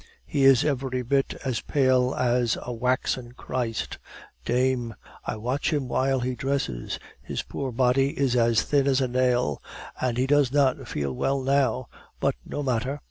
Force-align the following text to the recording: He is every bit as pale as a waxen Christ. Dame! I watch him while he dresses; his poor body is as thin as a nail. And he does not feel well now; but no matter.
He 0.25 0.45
is 0.45 0.65
every 0.65 1.03
bit 1.03 1.35
as 1.45 1.61
pale 1.61 2.15
as 2.15 2.57
a 2.63 2.73
waxen 2.73 3.33
Christ. 3.33 3.99
Dame! 4.45 4.95
I 5.25 5.35
watch 5.35 5.71
him 5.71 5.87
while 5.87 6.21
he 6.21 6.33
dresses; 6.33 6.97
his 7.21 7.43
poor 7.43 7.71
body 7.71 8.17
is 8.19 8.35
as 8.35 8.63
thin 8.63 8.87
as 8.87 8.99
a 8.99 9.07
nail. 9.07 9.61
And 10.01 10.17
he 10.17 10.25
does 10.25 10.51
not 10.51 10.87
feel 10.87 11.13
well 11.13 11.43
now; 11.43 11.87
but 12.19 12.33
no 12.43 12.63
matter. 12.63 12.99